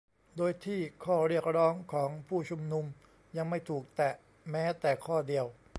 [0.37, 2.85] โดยที่ข้อเรียกร้องของผู้ชุมนุม
[3.37, 4.13] ยังไม่ถูกแตะ
[4.51, 5.45] แม้แต่ข้อเดียว